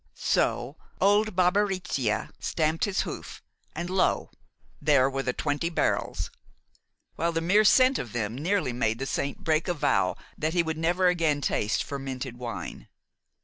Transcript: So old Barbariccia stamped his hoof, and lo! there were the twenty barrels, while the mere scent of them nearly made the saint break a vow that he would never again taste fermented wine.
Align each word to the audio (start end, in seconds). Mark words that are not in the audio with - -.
So 0.15 0.77
old 0.99 1.35
Barbariccia 1.35 2.31
stamped 2.39 2.85
his 2.85 3.01
hoof, 3.01 3.43
and 3.75 3.87
lo! 3.87 4.31
there 4.81 5.07
were 5.07 5.21
the 5.21 5.31
twenty 5.31 5.69
barrels, 5.69 6.31
while 7.17 7.31
the 7.31 7.39
mere 7.39 7.63
scent 7.63 7.99
of 7.99 8.11
them 8.11 8.35
nearly 8.35 8.73
made 8.73 8.97
the 8.97 9.05
saint 9.05 9.43
break 9.43 9.67
a 9.67 9.75
vow 9.75 10.15
that 10.39 10.53
he 10.55 10.63
would 10.63 10.79
never 10.79 11.05
again 11.05 11.39
taste 11.39 11.83
fermented 11.83 12.35
wine. 12.37 12.87